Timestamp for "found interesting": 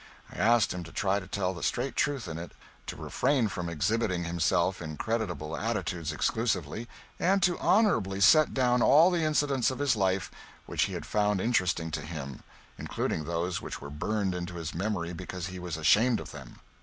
11.05-11.91